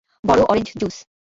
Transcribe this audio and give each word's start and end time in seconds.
বড় 0.23 0.41
orange 0.43 0.69
juice. 0.79 0.97